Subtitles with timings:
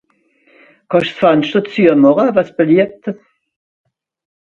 [0.89, 3.03] Kann'sch s'Fenschter züemache wann's beliebt?